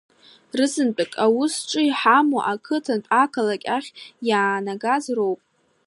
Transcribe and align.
Рызынтәык, 0.57 1.11
аус 1.25 1.53
зҿы 1.59 1.81
иҳамоу, 1.89 2.43
ақыҭантә 2.53 3.09
ақалақь 3.23 3.67
ахь 3.75 3.89
иаанагаз 4.27 5.05
роуп. 5.17 5.39